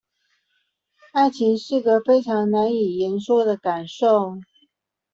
[1.11, 4.33] 愛情是個非常難以言說的感受